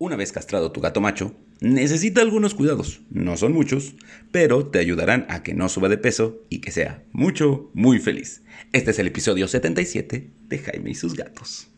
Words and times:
Una 0.00 0.14
vez 0.14 0.30
castrado 0.30 0.70
tu 0.70 0.80
gato 0.80 1.00
macho, 1.00 1.34
necesita 1.60 2.20
algunos 2.20 2.54
cuidados. 2.54 3.00
No 3.10 3.36
son 3.36 3.52
muchos, 3.52 3.94
pero 4.30 4.64
te 4.64 4.78
ayudarán 4.78 5.26
a 5.28 5.42
que 5.42 5.54
no 5.54 5.68
suba 5.68 5.88
de 5.88 5.98
peso 5.98 6.44
y 6.48 6.60
que 6.60 6.70
sea 6.70 7.02
mucho, 7.10 7.72
muy 7.74 7.98
feliz. 7.98 8.42
Este 8.72 8.92
es 8.92 8.98
el 9.00 9.08
episodio 9.08 9.48
77 9.48 10.30
de 10.48 10.58
Jaime 10.60 10.90
y 10.90 10.94
sus 10.94 11.14
gatos. 11.14 11.68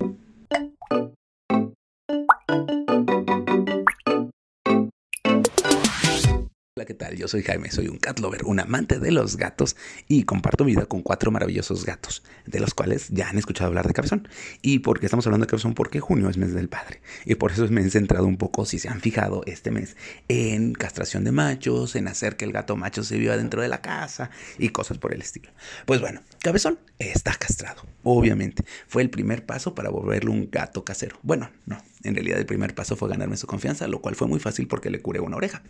Yo 7.17 7.29
soy 7.29 7.43
Jaime, 7.43 7.71
soy 7.71 7.89
un 7.89 7.99
cat 7.99 8.19
lover, 8.19 8.45
un 8.45 8.61
amante 8.61 8.99
de 8.99 9.11
los 9.11 9.37
gatos 9.37 9.75
y 10.07 10.25
comparto 10.25 10.65
mi 10.65 10.73
vida 10.73 10.87
con 10.87 11.03
cuatro 11.03 11.31
maravillosos 11.31 11.87
gatos, 11.87 12.23
de 12.47 12.61
los 12.61 12.75
cuales 12.75 13.09
ya 13.09 13.29
han 13.29 13.39
escuchado 13.39 13.69
hablar 13.69 13.87
de 13.87 13.95
Cabezón. 13.95 14.29
¿Y 14.61 14.81
por 14.81 15.01
qué 15.01 15.07
estamos 15.07 15.27
hablando 15.27 15.47
de 15.47 15.51
Cabezón? 15.51 15.75
Porque 15.75 16.01
junio 16.01 16.29
es 16.29 16.37
mes 16.37 16.53
del 16.53 16.69
padre. 16.69 17.01
Y 17.25 17.37
por 17.37 17.53
eso 17.53 17.67
me 17.69 17.81
he 17.81 17.91
centrado 17.91 18.27
un 18.27 18.37
poco, 18.37 18.67
si 18.67 18.79
se 18.79 18.89
han 18.89 19.01
fijado, 19.01 19.43
este 19.47 19.71
mes 19.71 19.97
en 20.29 20.75
castración 20.75 21.25
de 21.25 21.33
machos, 21.33 21.97
en 21.97 22.07
hacer 22.09 22.37
que 22.37 22.45
el 22.45 22.53
gato 22.53 22.77
macho 22.77 23.03
se 23.03 23.17
viva 23.17 23.37
dentro 23.37 23.63
de 23.63 23.69
la 23.69 23.81
casa 23.81 24.31
y 24.59 24.69
cosas 24.69 24.99
por 24.99 25.15
el 25.15 25.23
estilo. 25.23 25.51
Pues 25.87 26.01
bueno, 26.01 26.21
Cabezón 26.41 26.79
está 26.99 27.35
castrado, 27.35 27.83
obviamente. 28.03 28.65
Fue 28.87 29.03
el 29.03 29.11
primer 29.11 29.47
paso 29.47 29.75
para 29.75 29.91
volverlo 29.91 30.33
un 30.33 30.51
gato 30.51 30.85
casero. 30.85 31.19
Bueno, 31.23 31.51
no, 31.67 31.83
en 32.03 32.15
realidad 32.15 32.39
el 32.39 32.47
primer 32.47 32.75
paso 32.75 32.97
fue 32.97 33.09
ganarme 33.09 33.37
su 33.37 33.47
confianza, 33.47 33.87
lo 33.89 34.01
cual 34.01 34.15
fue 34.15 34.29
muy 34.29 34.41
fácil 34.41 34.67
porque 34.67 34.91
le 34.91 35.01
curé 35.01 35.21
una 35.21 35.37
oreja. 35.37 35.63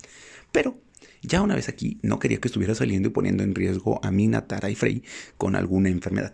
Pero 0.52 0.80
ya 1.22 1.42
una 1.42 1.54
vez 1.54 1.68
aquí, 1.68 1.98
no 2.02 2.18
quería 2.18 2.38
que 2.38 2.48
estuviera 2.48 2.74
saliendo 2.74 3.08
y 3.08 3.12
poniendo 3.12 3.42
en 3.42 3.54
riesgo 3.54 4.00
a 4.04 4.10
Mina, 4.10 4.46
Tara 4.46 4.70
y 4.70 4.74
Frey 4.74 5.02
con 5.36 5.56
alguna 5.56 5.88
enfermedad. 5.88 6.32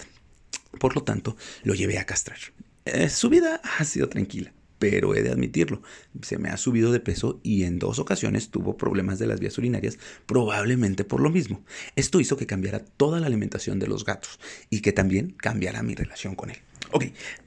Por 0.79 0.95
lo 0.95 1.03
tanto, 1.03 1.37
lo 1.65 1.75
llevé 1.75 1.99
a 1.99 2.07
castrar. 2.07 2.39
Eh, 2.85 3.09
su 3.09 3.29
vida 3.29 3.61
ha 3.79 3.85
sido 3.85 4.09
tranquila, 4.09 4.53
pero 4.79 5.15
he 5.15 5.23
de 5.23 5.31
admitirlo, 5.31 5.83
se 6.23 6.39
me 6.39 6.51
ha 6.51 6.57
subido 6.57 6.93
de 6.93 7.01
peso 7.01 7.41
y 7.43 7.65
en 7.65 7.79
dos 7.79 7.99
ocasiones 7.99 8.51
tuvo 8.51 8.77
problemas 8.77 9.19
de 9.19 9.27
las 9.27 9.41
vías 9.41 9.59
urinarias, 9.59 9.99
probablemente 10.27 11.05
por 11.05 11.21
lo 11.21 11.31
mismo. 11.31 11.65
Esto 11.97 12.21
hizo 12.21 12.37
que 12.37 12.47
cambiara 12.47 12.79
toda 12.79 13.19
la 13.19 13.27
alimentación 13.27 13.79
de 13.79 13.89
los 13.89 14.05
gatos 14.05 14.39
y 14.71 14.81
que 14.81 14.93
también 14.93 15.31
cambiara 15.31 15.83
mi 15.83 15.95
relación 15.95 16.37
con 16.37 16.51
él. 16.51 16.59
Ok, 16.93 17.07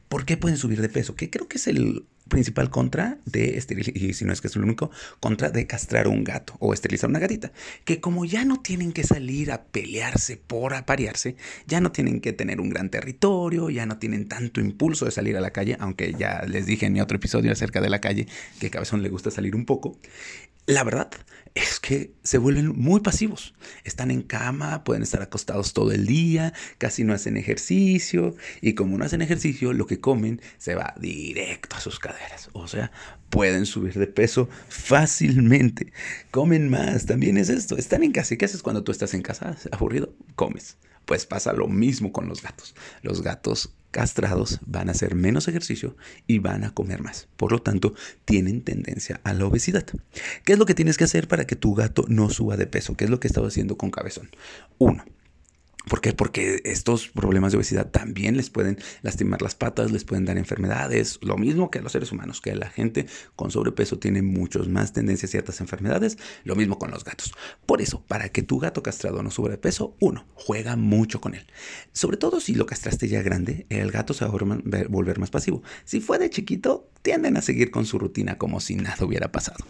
¿por 0.10 0.26
qué 0.26 0.36
pueden 0.36 0.58
subir 0.58 0.82
de 0.82 0.90
peso? 0.90 1.16
Que 1.16 1.30
creo 1.30 1.48
que 1.48 1.58
es 1.58 1.68
el 1.68 2.06
principal 2.30 2.70
contra 2.70 3.18
de 3.26 3.58
esterilizar, 3.58 3.98
y 3.98 4.14
si 4.14 4.26
no 4.26 4.34
es 4.34 4.42
que 4.42 4.48
es 4.48 4.56
el 4.56 4.64
único, 4.64 4.92
contra 5.20 5.50
de 5.50 5.68
castrar 5.68 6.08
un 6.08 6.24
gato 6.24 6.56
o 6.60 6.74
esterilizar 6.74 7.10
una 7.10 7.20
gatita. 7.20 7.52
Que 7.84 8.00
como 8.00 8.26
ya 8.26 8.46
no 8.46 8.62
tienen 8.62 8.94
que 8.94 9.04
salir 9.04 9.52
a 9.52 9.64
pelearse 9.64 10.38
por 10.38 10.74
aparearse, 10.74 11.36
ya 11.68 11.82
no 11.82 11.92
tienen 11.92 12.22
que 12.22 12.34
tener 12.34 12.62
un 12.62 12.70
gran 12.70 12.90
territorio, 12.90 13.70
ya 13.70 13.86
no 13.86 13.98
tienen 13.98 14.28
tanto 14.28 14.62
impulso 14.62 15.06
de 15.06 15.12
salir 15.12 15.36
a 15.36 15.42
la 15.42 15.52
calle, 15.52 15.76
aunque 15.80 16.14
ya 16.14 16.44
les 16.48 16.66
dije 16.66 16.86
en 16.86 16.94
mi 16.94 17.02
otro 17.02 17.18
episodio 17.18 17.52
acerca 17.52 17.82
de 17.82 17.90
la 17.90 18.00
calle 18.00 18.28
que 18.60 18.70
Cabezón 18.70 19.04
le 19.04 19.10
gusta 19.10 19.32
salir 19.32 19.56
un 19.56 19.66
poco. 19.66 19.98
La 20.70 20.84
verdad 20.84 21.10
es 21.56 21.80
que 21.80 22.14
se 22.22 22.38
vuelven 22.38 22.80
muy 22.80 23.00
pasivos. 23.00 23.56
Están 23.86 24.12
en 24.12 24.22
cama, 24.22 24.84
pueden 24.84 25.02
estar 25.02 25.20
acostados 25.20 25.74
todo 25.74 25.92
el 25.92 26.06
día, 26.06 26.54
casi 26.78 27.04
no 27.04 27.12
hacen 27.12 27.38
ejercicio 27.38 28.36
y 28.62 28.76
como 28.76 28.96
no 28.96 29.04
hacen 29.04 29.24
ejercicio, 29.24 29.74
lo 29.74 29.88
que 29.88 30.00
comen 30.00 30.44
se 30.60 30.76
va 30.76 30.94
directo 31.00 31.76
a 31.76 31.80
sus 31.80 31.98
caderas. 31.98 32.52
O 32.54 32.68
sea, 32.68 32.92
pueden 33.32 33.66
subir 33.66 33.96
de 33.96 34.06
peso 34.06 34.48
fácilmente. 34.68 35.92
Comen 36.30 36.70
más, 36.70 37.08
también 37.08 37.38
es 37.40 37.50
esto. 37.50 37.76
Están 37.76 38.04
en 38.04 38.12
casa. 38.12 38.36
¿Y 38.36 38.38
qué 38.38 38.46
haces 38.46 38.62
cuando 38.62 38.84
tú 38.84 38.92
estás 38.92 39.16
en 39.16 39.24
casa? 39.24 39.58
¿Aburrido? 39.72 40.14
Comes. 40.36 40.78
Pues 41.06 41.26
pasa 41.26 41.52
lo 41.54 41.68
mismo 41.68 42.12
con 42.12 42.28
los 42.30 42.44
gatos. 42.44 42.76
Los 43.02 43.24
gatos 43.24 43.74
castrados 43.92 44.60
van 44.66 44.90
a 44.90 44.92
hacer 44.92 45.16
menos 45.16 45.48
ejercicio 45.48 45.96
y 46.28 46.40
van 46.40 46.64
a 46.64 46.74
comer 46.74 47.02
más. 47.02 47.28
Por 47.38 47.52
lo 47.52 47.60
tanto, 47.60 47.94
tienen 48.26 48.62
tendencia 48.62 49.20
a 49.24 49.34
la 49.34 49.46
obesidad. 49.46 49.86
¿Qué 50.44 50.54
es 50.54 50.60
lo 50.60 50.66
que 50.66 50.76
tienes 50.76 50.98
que 50.98 51.04
hacer 51.04 51.28
para 51.28 51.46
que 51.46 51.56
tu 51.56 51.74
gato 51.74 52.06
no 52.08 52.30
suba 52.30 52.58
de 52.58 52.68
peso? 52.68 52.96
¿Qué 52.96 53.06
es 53.06 53.10
lo 53.10 53.20
que 53.20 53.28
he 53.28 53.30
estado 53.30 53.48
haciendo 53.48 53.78
con 53.78 53.92
Cabezón? 53.92 54.30
Uno, 54.78 55.04
¿Por 55.90 56.02
qué? 56.02 56.14
Porque 56.14 56.62
estos 56.66 57.08
problemas 57.08 57.52
de 57.52 57.58
obesidad 57.58 57.90
también 57.90 58.38
les 58.38 58.52
pueden 58.52 58.78
lastimar 59.02 59.42
las 59.42 59.56
patas, 59.56 59.92
les 59.92 60.06
pueden 60.06 60.24
dar 60.24 60.38
enfermedades, 60.38 61.18
lo 61.24 61.36
mismo 61.36 61.72
que 61.72 61.80
a 61.80 61.82
los 61.82 61.92
seres 61.92 62.12
humanos, 62.12 62.42
que 62.42 62.56
la 62.56 62.70
gente 62.70 63.08
con 63.36 63.50
sobrepeso 63.50 63.98
tiene 63.98 64.22
muchos 64.22 64.70
más 64.70 64.94
tendencias 64.94 65.30
a 65.30 65.32
ciertas 65.32 65.62
enfermedades, 65.62 66.20
lo 66.44 66.56
mismo 66.56 66.78
con 66.78 66.92
los 66.92 67.04
gatos. 67.04 67.34
Por 67.66 67.82
eso, 67.82 68.04
para 68.08 68.30
que 68.30 68.44
tu 68.44 68.60
gato 68.60 68.84
castrado 68.84 69.24
no 69.24 69.32
suba 69.32 69.50
de 69.50 69.58
peso, 69.58 69.96
uno, 70.00 70.28
juega 70.36 70.76
mucho 70.76 71.20
con 71.20 71.34
él. 71.34 71.48
Sobre 71.92 72.18
todo 72.18 72.40
si 72.40 72.54
lo 72.54 72.68
castraste 72.68 73.08
ya 73.08 73.24
grande, 73.24 73.66
el 73.70 73.90
gato 73.90 74.14
se 74.14 74.26
va 74.26 74.32
a 74.32 74.88
volver 74.88 75.18
más 75.18 75.32
pasivo. 75.32 75.64
Si 75.86 76.02
fue 76.02 76.20
de 76.20 76.30
chiquito, 76.30 76.88
tienden 77.02 77.36
a 77.36 77.42
seguir 77.42 77.72
con 77.72 77.88
su 77.88 77.98
rutina 77.98 78.38
como 78.38 78.60
si 78.60 78.76
nada 78.76 79.04
hubiera 79.04 79.32
pasado 79.32 79.66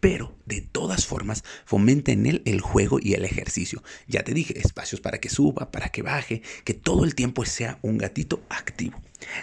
pero 0.00 0.36
de 0.46 0.62
todas 0.62 1.06
formas 1.06 1.44
fomenta 1.64 2.12
en 2.12 2.26
él 2.26 2.42
el 2.46 2.60
juego 2.60 2.98
y 3.00 3.14
el 3.14 3.24
ejercicio. 3.24 3.82
Ya 4.08 4.24
te 4.24 4.34
dije, 4.34 4.58
espacios 4.58 5.00
para 5.00 5.18
que 5.18 5.28
suba, 5.28 5.70
para 5.70 5.90
que 5.90 6.02
baje, 6.02 6.42
que 6.64 6.74
todo 6.74 7.04
el 7.04 7.14
tiempo 7.14 7.44
sea 7.44 7.78
un 7.82 7.98
gatito 7.98 8.42
activo. 8.48 9.00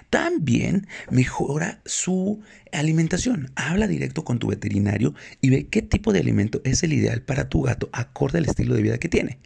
También 0.09 0.88
mejora 1.09 1.81
su 1.85 2.41
alimentación. 2.71 3.51
Habla 3.55 3.88
directo 3.88 4.23
con 4.23 4.39
tu 4.39 4.47
veterinario 4.47 5.13
y 5.41 5.49
ve 5.49 5.67
qué 5.67 5.81
tipo 5.81 6.13
de 6.13 6.19
alimento 6.19 6.61
es 6.63 6.83
el 6.83 6.93
ideal 6.93 7.21
para 7.21 7.49
tu 7.49 7.61
gato 7.61 7.89
acorde 7.93 8.39
al 8.39 8.45
estilo 8.45 8.75
de 8.75 8.81
vida 8.81 8.97
que 8.97 9.09
tiene. 9.09 9.39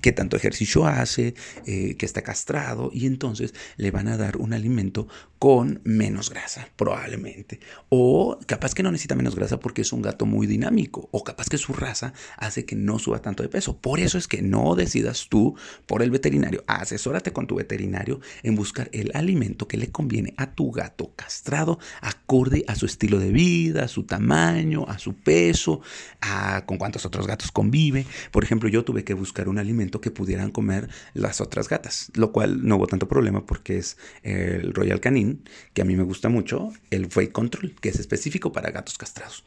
Qué 0.00 0.12
tanto 0.12 0.36
ejercicio 0.36 0.86
hace, 0.86 1.34
eh, 1.66 1.96
que 1.96 2.06
está 2.06 2.22
castrado 2.22 2.90
y 2.92 3.06
entonces 3.06 3.54
le 3.76 3.90
van 3.90 4.08
a 4.08 4.16
dar 4.16 4.36
un 4.36 4.52
alimento 4.52 5.08
con 5.38 5.80
menos 5.84 6.30
grasa, 6.30 6.68
probablemente. 6.76 7.60
O 7.88 8.38
capaz 8.46 8.74
que 8.74 8.82
no 8.82 8.90
necesita 8.90 9.14
menos 9.14 9.36
grasa 9.36 9.60
porque 9.60 9.82
es 9.82 9.92
un 9.92 10.02
gato 10.02 10.26
muy 10.26 10.46
dinámico. 10.46 11.08
O 11.12 11.22
capaz 11.24 11.48
que 11.48 11.58
su 11.58 11.72
raza 11.72 12.12
hace 12.36 12.64
que 12.64 12.76
no 12.76 12.98
suba 12.98 13.22
tanto 13.22 13.42
de 13.42 13.48
peso. 13.48 13.78
Por 13.78 14.00
eso 14.00 14.18
es 14.18 14.26
que 14.26 14.42
no 14.42 14.74
decidas 14.74 15.28
tú 15.28 15.56
por 15.86 16.02
el 16.02 16.10
veterinario. 16.10 16.64
Asesórate 16.66 17.32
con 17.32 17.46
tu 17.46 17.56
veterinario 17.56 18.20
en 18.42 18.56
buscar 18.56 18.88
el 18.92 19.12
alimento 19.14 19.68
que 19.68 19.76
le 19.78 19.90
conviene 19.90 20.34
a 20.36 20.52
tu 20.54 20.70
gato 20.70 21.12
castrado 21.16 21.78
acorde 22.00 22.64
a 22.66 22.74
su 22.74 22.86
estilo 22.86 23.18
de 23.18 23.30
vida, 23.30 23.84
a 23.84 23.88
su 23.88 24.04
tamaño, 24.04 24.84
a 24.88 24.98
su 24.98 25.14
peso, 25.14 25.80
a 26.20 26.64
con 26.66 26.78
cuántos 26.78 27.06
otros 27.06 27.26
gatos 27.26 27.52
convive. 27.52 28.06
Por 28.30 28.44
ejemplo, 28.44 28.68
yo 28.68 28.84
tuve 28.84 29.04
que 29.04 29.14
buscar 29.14 29.48
un 29.48 29.58
alimento 29.58 30.00
que 30.00 30.10
pudieran 30.10 30.50
comer 30.50 30.88
las 31.14 31.40
otras 31.40 31.68
gatas, 31.68 32.10
lo 32.14 32.32
cual 32.32 32.66
no 32.66 32.76
hubo 32.76 32.86
tanto 32.86 33.08
problema 33.08 33.46
porque 33.46 33.78
es 33.78 33.96
el 34.22 34.74
Royal 34.74 35.00
Canin, 35.00 35.44
que 35.72 35.82
a 35.82 35.84
mí 35.84 35.96
me 35.96 36.02
gusta 36.02 36.28
mucho, 36.28 36.72
el 36.90 37.08
Weight 37.14 37.32
Control, 37.32 37.74
que 37.80 37.88
es 37.88 37.98
específico 37.98 38.52
para 38.52 38.70
gatos 38.70 38.98
castrados 38.98 39.44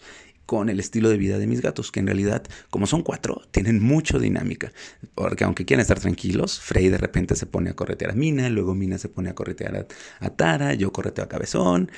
con 0.51 0.67
el 0.67 0.81
estilo 0.81 1.07
de 1.07 1.15
vida 1.15 1.37
de 1.37 1.47
mis 1.47 1.61
gatos, 1.61 1.93
que 1.93 2.01
en 2.01 2.07
realidad, 2.07 2.43
como 2.69 2.85
son 2.85 3.03
cuatro, 3.03 3.41
tienen 3.51 3.81
mucho 3.81 4.19
dinámica. 4.19 4.73
Porque 5.15 5.45
aunque 5.45 5.63
quieran 5.63 5.79
estar 5.79 5.97
tranquilos, 5.97 6.59
Frey 6.59 6.89
de 6.89 6.97
repente 6.97 7.37
se 7.37 7.45
pone 7.45 7.69
a 7.69 7.73
corretear 7.73 8.11
a 8.11 8.15
Mina, 8.15 8.49
luego 8.49 8.75
Mina 8.75 8.97
se 8.97 9.07
pone 9.07 9.29
a 9.29 9.33
corretear 9.33 9.87
a, 10.19 10.29
Tara, 10.31 10.73
yo 10.73 10.91
correteo 10.91 11.23
a 11.23 11.29
Cabezón. 11.29 11.89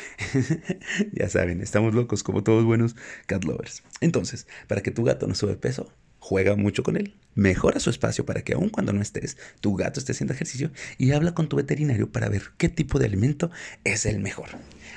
ya 1.13 1.29
saben, 1.29 1.61
estamos 1.61 1.95
locos 1.95 2.21
como 2.21 2.43
todos 2.43 2.63
buenos 2.63 2.95
cat 3.25 3.43
lovers. 3.43 3.81
Entonces, 4.01 4.45
para 4.67 4.81
que 4.81 4.91
tu 4.91 5.03
gato 5.03 5.25
no 5.25 5.33
sube 5.33 5.55
peso, 5.55 5.91
juega 6.19 6.55
mucho 6.55 6.83
con 6.83 6.95
él, 6.95 7.15
mejora 7.35 7.79
su 7.79 7.89
espacio 7.89 8.25
para 8.25 8.44
que 8.44 8.53
aun 8.53 8.69
cuando 8.69 8.94
no 8.94 9.01
estés, 9.01 9.38
tu 9.61 9.75
gato 9.75 9.99
esté 9.99 10.11
haciendo 10.11 10.33
ejercicio 10.33 10.71
y 10.97 11.11
habla 11.11 11.33
con 11.33 11.49
tu 11.49 11.55
veterinario 11.55 12.11
para 12.11 12.29
ver 12.29 12.51
qué 12.57 12.69
tipo 12.69 12.99
de 12.99 13.05
alimento 13.05 13.51
es 13.83 14.05
el 14.05 14.19
mejor. 14.19 14.49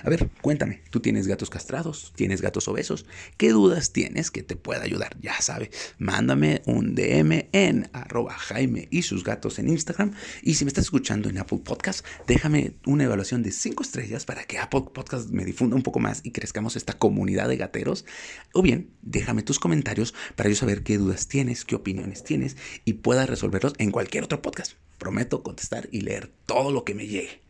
A 0.05 0.11
ver, 0.11 0.29
cuéntame, 0.41 0.83
¿tú 0.91 1.01
tienes 1.01 1.27
gatos 1.27 1.51
castrados? 1.51 2.13
¿Tienes 2.17 2.43
gatos 2.43 2.69
obesos? 2.69 3.07
¿Qué 3.37 3.51
dudas 3.51 3.93
tienes 3.93 4.31
que 4.31 4.43
te 4.43 4.57
pueda 4.57 4.83
ayudar? 4.83 5.17
Ya 5.21 5.41
sabe, 5.41 5.71
mándame 5.99 6.63
un 6.67 6.95
DM 6.95 7.49
en 7.53 7.89
arroba 7.93 8.35
Jaime 8.35 8.89
y 8.91 9.03
sus 9.03 9.25
gatos 9.25 9.59
en 9.59 9.69
Instagram. 9.69 10.13
Y 10.43 10.55
si 10.55 10.65
me 10.65 10.69
estás 10.69 10.85
escuchando 10.85 11.29
en 11.29 11.39
Apple 11.39 11.61
Podcast, 11.65 12.05
déjame 12.27 12.75
una 12.85 13.05
evaluación 13.05 13.43
de 13.43 13.53
5 13.53 13.83
estrellas 13.83 14.25
para 14.25 14.45
que 14.45 14.59
Apple 14.59 14.85
Podcast 14.93 15.31
me 15.31 15.45
difunda 15.45 15.77
un 15.77 15.83
poco 15.83 15.99
más 15.99 16.21
y 16.25 16.31
crezcamos 16.31 16.77
esta 16.77 16.93
comunidad 16.93 17.49
de 17.49 17.57
gateros. 17.57 18.05
O 18.53 18.63
bien, 18.63 18.91
déjame 19.03 19.43
tus 19.43 19.59
comentarios 19.59 20.15
para 20.35 20.49
yo 20.49 20.57
saber 20.57 20.83
qué 20.83 20.99
dudas 20.99 21.29
tienes, 21.29 21.65
qué 21.65 21.75
opiniones 21.75 22.23
tienes 22.27 22.59
y 22.85 22.95
pueda 22.95 23.25
resolverlos 23.25 23.73
en 23.79 23.91
cualquier 23.91 24.25
otro 24.25 24.43
podcast. 24.43 24.73
Prometo 24.99 25.43
contestar 25.43 25.89
y 25.91 26.03
leer 26.03 26.31
todo 26.45 26.71
lo 26.71 26.85
que 26.85 26.95
me 26.95 27.07
llegue. 27.07 27.41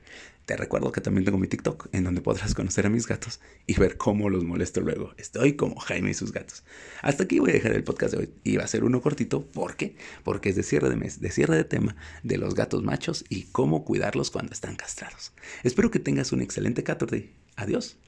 Te 0.46 0.56
recuerdo 0.56 0.92
que 0.92 1.00
también 1.00 1.24
tengo 1.24 1.38
mi 1.38 1.48
TikTok 1.48 1.88
en 1.90 2.04
donde 2.04 2.20
podrás 2.20 2.54
conocer 2.54 2.86
a 2.86 2.88
mis 2.88 3.08
gatos 3.08 3.40
y 3.66 3.74
ver 3.74 3.96
cómo 3.96 4.30
los 4.30 4.44
molesto 4.44 4.80
luego. 4.80 5.12
Estoy 5.16 5.54
como 5.54 5.80
Jaime 5.80 6.10
y 6.10 6.14
sus 6.14 6.30
gatos. 6.30 6.62
Hasta 7.02 7.24
aquí 7.24 7.40
voy 7.40 7.50
a 7.50 7.54
dejar 7.54 7.72
el 7.72 7.82
podcast 7.82 8.14
de 8.14 8.18
hoy 8.20 8.30
y 8.44 8.56
va 8.56 8.62
a 8.62 8.68
ser 8.68 8.84
uno 8.84 9.02
cortito. 9.02 9.44
¿Por 9.44 9.76
qué? 9.76 9.96
Porque 10.22 10.50
es 10.50 10.56
de 10.56 10.62
cierre 10.62 10.88
de 10.88 10.94
mes, 10.94 11.20
de 11.20 11.32
cierre 11.32 11.56
de 11.56 11.64
tema 11.64 11.96
de 12.22 12.38
los 12.38 12.54
gatos 12.54 12.84
machos 12.84 13.24
y 13.28 13.42
cómo 13.50 13.84
cuidarlos 13.84 14.30
cuando 14.30 14.52
están 14.52 14.76
castrados. 14.76 15.32
Espero 15.64 15.90
que 15.90 15.98
tengas 15.98 16.30
un 16.30 16.42
excelente 16.42 16.84
14. 16.84 17.28
Adiós. 17.56 17.98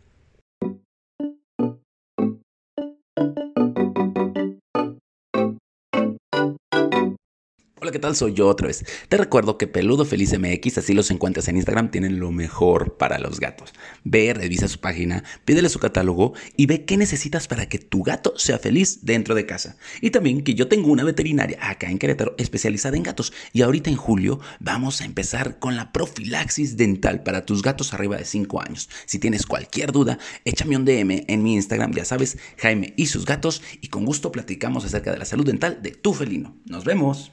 Hola, 7.89 7.95
¿qué 7.95 8.01
tal? 8.01 8.17
Soy 8.17 8.35
yo 8.35 8.49
otra 8.49 8.67
vez. 8.67 8.85
Te 9.09 9.17
recuerdo 9.17 9.57
que 9.57 9.67
Peludo 9.67 10.05
Feliz 10.05 10.39
MX, 10.39 10.77
así 10.77 10.93
los 10.93 11.11
encuentras 11.11 11.49
en 11.49 11.57
Instagram, 11.57 11.91
tienen 11.91 12.21
lo 12.21 12.31
mejor 12.31 12.99
para 12.99 13.19
los 13.19 13.41
gatos. 13.41 13.73
Ve, 14.05 14.35
revisa 14.35 14.69
su 14.69 14.79
página, 14.79 15.25
pídele 15.47 15.71
su 15.71 15.79
catálogo 15.79 16.35
y 16.55 16.67
ve 16.67 16.85
qué 16.85 16.99
necesitas 16.99 17.49
para 17.49 17.67
que 17.71 17.79
tu 17.79 18.03
gato 18.03 18.35
sea 18.37 18.59
feliz 18.59 19.07
dentro 19.07 19.35
de 19.35 19.47
casa. 19.47 19.79
Y 20.03 20.11
también 20.11 20.43
que 20.43 20.55
yo 20.55 20.69
tengo 20.69 20.93
una 20.93 21.03
veterinaria 21.03 21.57
acá 21.63 21.91
en 21.91 21.99
Querétaro 21.99 22.35
especializada 22.37 22.99
en 22.99 23.05
gatos. 23.05 23.33
Y 23.55 23.63
ahorita 23.63 23.89
en 23.89 23.97
julio 23.97 24.39
vamos 24.61 25.01
a 25.01 25.07
empezar 25.07 25.59
con 25.59 25.75
la 25.75 25.91
profilaxis 25.91 26.77
dental 26.77 27.23
para 27.23 27.47
tus 27.47 27.63
gatos 27.63 27.95
arriba 27.95 28.19
de 28.19 28.27
5 28.27 28.61
años. 28.61 28.91
Si 29.07 29.19
tienes 29.19 29.47
cualquier 29.47 29.93
duda, 29.93 30.19
échame 30.45 30.77
un 30.77 30.85
DM 30.85 31.25
en 31.27 31.43
mi 31.43 31.55
Instagram, 31.55 31.95
ya 31.95 32.05
sabes, 32.05 32.37
Jaime 32.59 32.93
y 32.99 33.07
sus 33.07 33.25
gatos, 33.25 33.63
y 33.81 33.89
con 33.89 34.05
gusto 34.05 34.31
platicamos 34.31 34.85
acerca 34.85 35.11
de 35.11 35.17
la 35.17 35.25
salud 35.25 35.47
dental 35.47 35.81
de 35.81 35.93
tu 35.93 36.13
felino. 36.13 36.55
Nos 36.67 36.85
vemos. 36.85 37.33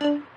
Thank 0.00 0.24
you. 0.24 0.31